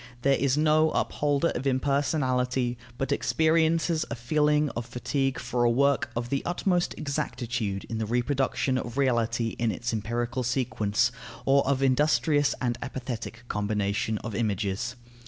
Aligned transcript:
There 0.23 0.33
is 0.33 0.57
no 0.57 0.89
upholder 0.93 1.49
of 1.49 1.67
impersonality 1.67 2.75
but 2.97 3.11
experiences 3.11 4.03
a 4.09 4.15
feeling 4.15 4.71
of 4.71 4.87
fatigue 4.87 5.37
for 5.37 5.63
a 5.63 5.69
work 5.69 6.09
of 6.15 6.29
the 6.29 6.41
utmost 6.43 6.95
exactitude 6.97 7.83
in 7.83 7.99
the 7.99 8.07
reproduction 8.07 8.79
of 8.79 8.97
reality 8.97 9.49
in 9.59 9.71
its 9.71 9.93
empirical 9.93 10.41
sequence, 10.41 11.11
or 11.45 11.63
of 11.67 11.83
industrious 11.83 12.55
and 12.59 12.79
apathetic 12.81 13.43
combination 13.47 14.17
of 14.23 14.33
images. 14.33 14.95